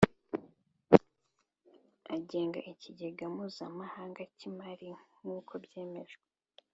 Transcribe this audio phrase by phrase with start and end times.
[2.15, 4.87] agenga Ikigega Mpuzamahanga cy Imari
[5.23, 6.23] nk uko byemejwe